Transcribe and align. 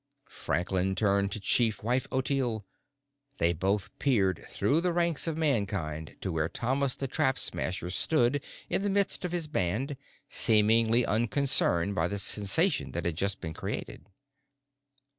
Franklin 0.31 0.95
turned 0.95 1.31
to 1.31 1.39
Chief 1.39 1.83
Wife 1.83 2.07
Ottilie. 2.11 2.63
They 3.37 3.53
both 3.53 3.91
peered 3.99 4.43
through 4.49 4.81
the 4.81 4.91
ranks 4.93 5.27
of 5.27 5.37
Mankind 5.37 6.15
to 6.21 6.31
where 6.31 6.49
Thomas 6.49 6.95
the 6.95 7.07
Trap 7.07 7.37
Smasher 7.37 7.91
stood 7.91 8.43
in 8.67 8.81
the 8.81 8.89
midst 8.89 9.25
of 9.25 9.31
his 9.31 9.45
band, 9.45 9.95
seemingly 10.27 11.05
unconcerned 11.05 11.93
by 11.93 12.07
the 12.07 12.17
sensation 12.17 12.93
that 12.93 13.05
had 13.05 13.15
just 13.15 13.41
been 13.41 13.53
created. 13.53 14.07